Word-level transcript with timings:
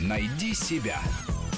Найди 0.00 0.54
себя. 0.54 0.98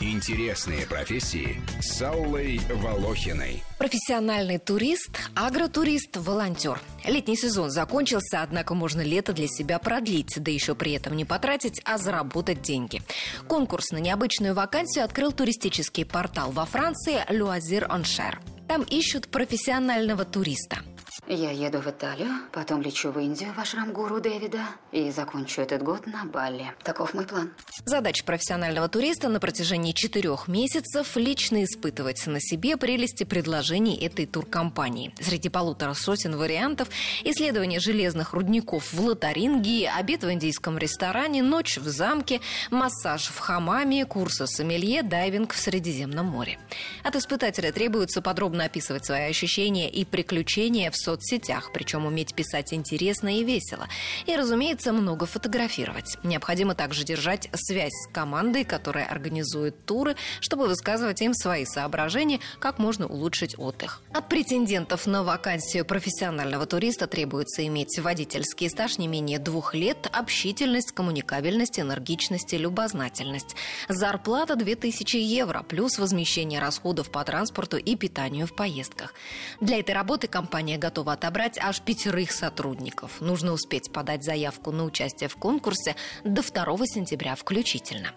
Интересные 0.00 0.86
профессии 0.86 1.60
с 1.80 2.02
Аллой 2.02 2.60
Волохиной. 2.70 3.62
Профессиональный 3.78 4.58
турист, 4.58 5.10
агротурист, 5.34 6.18
волонтер. 6.18 6.78
Летний 7.04 7.36
сезон 7.36 7.70
закончился, 7.70 8.42
однако 8.42 8.74
можно 8.74 9.00
лето 9.00 9.32
для 9.32 9.48
себя 9.48 9.78
продлить, 9.78 10.34
да 10.36 10.50
еще 10.50 10.74
при 10.74 10.92
этом 10.92 11.16
не 11.16 11.24
потратить, 11.24 11.80
а 11.84 11.96
заработать 11.96 12.60
деньги. 12.60 13.00
Конкурс 13.48 13.90
на 13.90 13.98
необычную 13.98 14.54
вакансию 14.54 15.04
открыл 15.04 15.32
туристический 15.32 16.04
портал 16.04 16.52
во 16.52 16.66
Франции 16.66 17.24
«Люазир 17.30 17.86
Оншер». 17.90 18.38
Там 18.68 18.82
ищут 18.82 19.28
профессионального 19.28 20.26
туриста– 20.26 20.80
я 21.26 21.50
еду 21.50 21.80
в 21.80 21.86
Италию, 21.86 22.30
потом 22.52 22.82
лечу 22.82 23.10
в 23.10 23.18
Индию 23.18 23.52
в 23.52 23.58
ашрам 23.58 23.92
гуру 23.92 24.20
Дэвида 24.20 24.60
и 24.92 25.10
закончу 25.10 25.62
этот 25.62 25.82
год 25.82 26.06
на 26.06 26.24
Бали. 26.24 26.72
Таков 26.82 27.14
мой 27.14 27.26
план. 27.26 27.52
Задача 27.84 28.24
профессионального 28.24 28.88
туриста 28.88 29.28
на 29.28 29.40
протяжении 29.40 29.92
четырех 29.92 30.48
месяцев 30.48 31.16
лично 31.16 31.64
испытывать 31.64 32.26
на 32.26 32.40
себе 32.40 32.76
прелести 32.76 33.24
предложений 33.24 33.98
этой 34.04 34.26
туркомпании. 34.26 35.14
Среди 35.20 35.48
полутора 35.48 35.94
сотен 35.94 36.36
вариантов 36.36 36.88
исследование 37.24 37.80
железных 37.80 38.32
рудников 38.32 38.92
в 38.92 39.00
Лотарингии, 39.00 39.84
обед 39.84 40.22
в 40.22 40.30
индийском 40.30 40.78
ресторане, 40.78 41.42
ночь 41.42 41.78
в 41.78 41.88
замке, 41.88 42.40
массаж 42.70 43.28
в 43.28 43.38
хамаме, 43.38 44.04
курсы 44.04 44.46
сомелье, 44.46 45.02
дайвинг 45.02 45.52
в 45.52 45.58
Средиземном 45.58 46.26
море. 46.26 46.58
От 47.02 47.16
испытателя 47.16 47.72
требуется 47.72 48.22
подробно 48.22 48.64
описывать 48.64 49.06
свои 49.06 49.30
ощущения 49.30 49.90
и 49.90 50.04
приключения 50.04 50.90
в 50.90 50.96
соцсетях 51.06 51.70
причем 51.72 52.06
уметь 52.06 52.34
писать 52.34 52.74
интересно 52.74 53.38
и 53.38 53.44
весело. 53.44 53.88
И, 54.26 54.36
разумеется, 54.36 54.92
много 54.92 55.26
фотографировать. 55.26 56.16
Необходимо 56.22 56.74
также 56.74 57.04
держать 57.04 57.48
связь 57.54 57.92
с 57.92 58.12
командой, 58.12 58.64
которая 58.64 59.06
организует 59.06 59.84
туры, 59.84 60.16
чтобы 60.40 60.66
высказывать 60.66 61.22
им 61.22 61.32
свои 61.32 61.64
соображения, 61.64 62.40
как 62.58 62.78
можно 62.78 63.06
улучшить 63.06 63.58
отдых. 63.58 64.02
От 64.12 64.28
претендентов 64.28 65.06
на 65.06 65.22
вакансию 65.22 65.84
профессионального 65.84 66.66
туриста 66.66 67.06
требуется 67.06 67.64
иметь 67.66 67.98
водительский 67.98 68.68
стаж 68.68 68.98
не 68.98 69.06
менее 69.06 69.38
двух 69.38 69.74
лет, 69.74 70.08
общительность, 70.12 70.92
коммуникабельность, 70.92 71.78
энергичность 71.78 72.52
и 72.52 72.58
любознательность. 72.58 73.54
Зарплата 73.88 74.56
2000 74.56 75.16
евро, 75.16 75.62
плюс 75.62 75.98
возмещение 75.98 76.60
расходов 76.60 77.10
по 77.10 77.22
транспорту 77.24 77.76
и 77.76 77.94
питанию 77.94 78.46
в 78.46 78.56
поездках. 78.56 79.14
Для 79.60 79.78
этой 79.78 79.94
работы 79.94 80.26
компания 80.26 80.78
готова 80.78 80.95
готова 80.96 81.12
отобрать 81.12 81.58
аж 81.58 81.82
пятерых 81.82 82.32
сотрудников. 82.32 83.20
Нужно 83.20 83.52
успеть 83.52 83.92
подать 83.92 84.24
заявку 84.24 84.70
на 84.70 84.84
участие 84.84 85.28
в 85.28 85.36
конкурсе 85.36 85.94
до 86.24 86.42
2 86.42 86.86
сентября 86.86 87.34
включительно. 87.34 88.12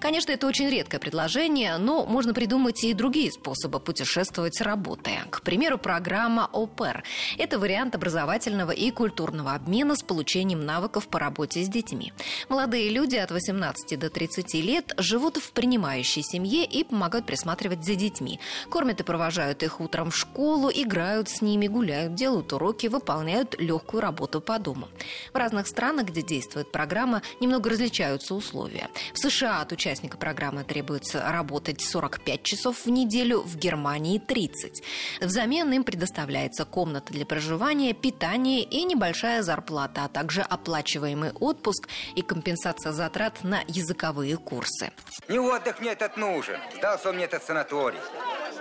Конечно, 0.00 0.32
это 0.32 0.48
очень 0.48 0.68
редкое 0.68 0.98
предложение, 0.98 1.76
но 1.78 2.04
можно 2.04 2.34
придумать 2.34 2.82
и 2.82 2.92
другие 2.92 3.30
способы 3.30 3.78
путешествовать 3.78 4.60
работая. 4.60 5.26
К 5.30 5.42
примеру, 5.42 5.78
программа 5.78 6.50
ОПЕР. 6.52 7.04
Это 7.38 7.60
вариант 7.60 7.94
образовательного 7.94 8.72
и 8.72 8.90
культурного 8.90 9.54
обмена 9.54 9.94
с 9.94 10.02
получением 10.02 10.66
навыков 10.66 11.06
по 11.06 11.20
работе 11.20 11.62
с 11.62 11.68
детьми. 11.68 12.12
Молодые 12.48 12.90
люди 12.90 13.14
от 13.14 13.30
18 13.30 13.96
до 13.96 14.10
30 14.10 14.54
лет 14.54 14.92
живут 14.98 15.36
в 15.36 15.52
принимающей 15.52 16.24
семье 16.24 16.64
и 16.64 16.82
помогают 16.82 17.26
присматривать 17.26 17.84
за 17.84 17.94
детьми. 17.94 18.40
Кормят 18.70 18.98
и 18.98 19.04
провожают 19.04 19.62
их 19.62 19.80
утром 19.80 20.10
в 20.10 20.16
школу, 20.16 20.68
играют 20.74 21.28
с 21.28 21.40
ними, 21.40 21.68
гуляют, 21.68 22.16
делают 22.24 22.54
уроки, 22.54 22.86
выполняют 22.86 23.54
легкую 23.60 24.00
работу 24.00 24.40
по 24.40 24.58
дому. 24.58 24.88
В 25.34 25.36
разных 25.36 25.66
странах, 25.66 26.06
где 26.06 26.22
действует 26.22 26.72
программа, 26.72 27.20
немного 27.38 27.68
различаются 27.68 28.34
условия. 28.34 28.88
В 29.12 29.18
США 29.18 29.60
от 29.60 29.72
участника 29.72 30.16
программы 30.16 30.64
требуется 30.64 31.22
работать 31.30 31.82
45 31.82 32.42
часов 32.42 32.86
в 32.86 32.90
неделю, 32.90 33.42
в 33.42 33.58
Германии 33.58 34.18
30. 34.18 34.82
Взамен 35.20 35.70
им 35.72 35.84
предоставляется 35.84 36.64
комната 36.64 37.12
для 37.12 37.26
проживания, 37.26 37.92
питание 37.92 38.62
и 38.62 38.84
небольшая 38.84 39.42
зарплата, 39.42 40.04
а 40.04 40.08
также 40.08 40.40
оплачиваемый 40.40 41.32
отпуск 41.32 41.90
и 42.16 42.22
компенсация 42.22 42.92
затрат 42.92 43.44
на 43.44 43.60
языковые 43.68 44.38
курсы. 44.38 44.92
Не 45.28 45.38
отдых 45.38 45.78
мне 45.80 45.90
этот 45.90 46.16
нужен. 46.16 46.58
Сдался 46.74 47.12
мне 47.12 47.24
этот 47.24 47.42
санаторий. 47.44 48.00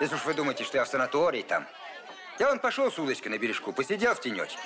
Если 0.01 0.15
уж 0.15 0.25
вы 0.25 0.33
думаете, 0.33 0.65
что 0.65 0.77
я 0.79 0.83
в 0.83 0.89
санатории 0.89 1.43
там, 1.43 1.65
я 2.39 2.49
вон 2.49 2.59
пошел 2.59 2.91
с 2.91 2.99
удочкой 2.99 3.31
на 3.31 3.37
бережку, 3.37 3.71
посидел 3.73 4.13
в 4.15 4.21
тенечке 4.21 4.59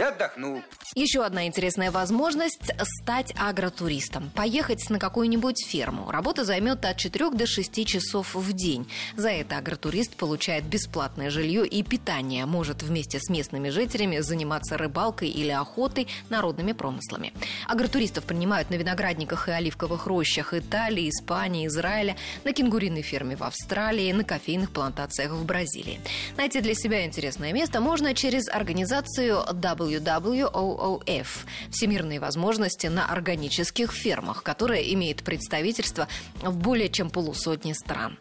и 0.00 0.02
отдохнул. 0.02 0.62
Еще 0.94 1.22
одна 1.22 1.46
интересная 1.46 1.90
возможность– 1.90 2.72
стать 3.00 3.34
агротуристом. 3.36 4.30
Поехать 4.34 4.88
на 4.88 4.98
какую-нибудь 4.98 5.64
ферму. 5.64 6.10
Работа 6.10 6.44
займет 6.44 6.84
от 6.84 6.96
4 6.96 7.30
до 7.30 7.46
6 7.46 7.86
часов 7.86 8.34
в 8.34 8.52
день. 8.52 8.90
За 9.16 9.28
это 9.28 9.58
агротурист 9.58 10.16
получает 10.16 10.64
бесплатное 10.64 11.30
жилье 11.30 11.66
и 11.66 11.82
питание. 11.82 12.46
Может 12.46 12.82
вместе 12.82 13.20
с 13.20 13.28
местными 13.28 13.68
жителями 13.68 14.18
заниматься 14.20 14.78
рыбалкой 14.78 15.28
или 15.28 15.50
охотой 15.50 16.08
народными 16.30 16.72
промыслами. 16.72 17.32
Агротуристов 17.68 18.24
принимают 18.24 18.70
на 18.70 18.76
виноградниках 18.76 19.48
и 19.48 19.52
оливковых 19.52 20.06
рощах 20.06 20.54
Италии, 20.54 21.10
Испании, 21.10 21.66
Израиля, 21.66 22.16
на 22.44 22.52
кенгуриной 22.52 23.02
ферме 23.02 23.36
в 23.36 23.44
Австралии, 23.44 24.10
на 24.12 24.24
кофейных 24.24 24.70
плантациях 24.70 25.32
в 25.32 25.44
Бразилии. 25.44 26.00
Найти 26.38 26.60
для 26.60 26.74
себя 26.74 27.04
интересное 27.04 27.52
место 27.52 27.80
можно 27.80 28.14
через 28.14 28.48
организацию 28.48 29.44
W 29.52 29.89
WWOOF– 29.98 31.28
Всемирные 31.70 32.20
возможности 32.20 32.86
на 32.86 33.06
органических 33.06 33.92
фермах, 33.92 34.42
которая 34.42 34.82
имеет 34.82 35.22
представительство 35.22 36.08
в 36.42 36.56
более 36.56 36.88
чем 36.88 37.10
полусотни 37.10 37.72
стран. 37.72 38.18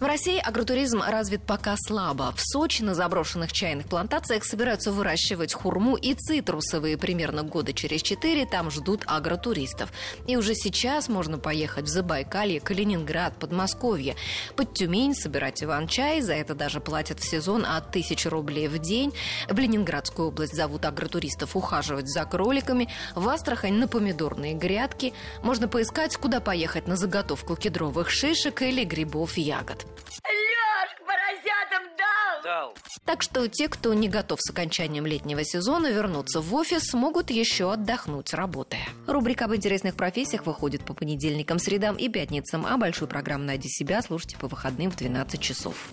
В 0.00 0.04
России 0.04 0.38
агротуризм 0.38 1.02
развит 1.02 1.42
пока 1.42 1.76
слабо. 1.76 2.32
В 2.36 2.40
Сочи 2.40 2.82
на 2.82 2.94
заброшенных 2.94 3.52
чайных 3.52 3.86
плантациях 3.86 4.44
собираются 4.44 4.92
выращивать 4.92 5.52
хурму 5.52 5.96
и 5.96 6.14
цитрусовые. 6.14 6.98
Примерно 6.98 7.42
года 7.42 7.72
через 7.72 8.02
четыре 8.02 8.46
там 8.46 8.70
ждут 8.70 9.02
агротуристов. 9.06 9.92
И 10.26 10.36
уже 10.36 10.54
сейчас 10.54 11.08
можно 11.08 11.38
поехать 11.38 11.84
в 11.84 11.88
Забайкалье, 11.88 12.60
Калининград, 12.60 13.36
Подмосковье. 13.38 14.16
Под 14.56 14.74
Тюмень 14.74 15.14
собирать 15.14 15.62
иван-чай. 15.62 16.20
За 16.20 16.34
это 16.34 16.54
даже 16.54 16.80
платят 16.80 17.20
в 17.20 17.28
сезон 17.28 17.64
от 17.64 17.90
тысячи 17.90 18.28
рублей 18.28 18.68
в 18.68 18.78
день. 18.78 19.12
В 19.48 19.58
Ленинградскую 19.58 20.28
область 20.28 20.54
зовут 20.54 20.84
агротуристов 20.94 21.56
ухаживать 21.56 22.08
за 22.08 22.24
кроликами, 22.24 22.88
в 23.14 23.28
Астрахань 23.28 23.74
на 23.74 23.88
помидорные 23.88 24.54
грядки. 24.54 25.12
Можно 25.42 25.68
поискать, 25.68 26.16
куда 26.16 26.40
поехать 26.40 26.86
на 26.86 26.96
заготовку 26.96 27.56
кедровых 27.56 28.10
шишек 28.10 28.62
или 28.62 28.84
грибов 28.84 29.36
и 29.36 29.42
ягод. 29.42 29.84
Лёшка, 30.24 31.04
поросятам 31.04 31.96
дал? 31.98 32.42
Дал. 32.42 32.74
Так 33.04 33.22
что 33.22 33.46
те, 33.48 33.68
кто 33.68 33.92
не 33.92 34.08
готов 34.08 34.40
с 34.40 34.50
окончанием 34.50 35.04
летнего 35.04 35.44
сезона 35.44 35.88
вернуться 35.88 36.40
в 36.40 36.54
офис, 36.54 36.94
могут 36.94 37.30
еще 37.30 37.72
отдохнуть, 37.72 38.32
работая. 38.32 38.88
Рубрика 39.06 39.44
об 39.44 39.54
интересных 39.54 39.94
профессиях 39.94 40.46
выходит 40.46 40.84
по 40.84 40.94
понедельникам, 40.94 41.58
средам 41.58 41.96
и 41.96 42.08
пятницам, 42.08 42.64
а 42.64 42.78
большую 42.78 43.08
программу 43.08 43.44
«Найди 43.44 43.68
себя» 43.68 44.00
слушайте 44.00 44.38
по 44.38 44.48
выходным 44.48 44.90
в 44.90 44.96
12 44.96 45.40
часов. 45.40 45.90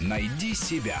«Найди 0.00 0.54
себя» 0.54 1.00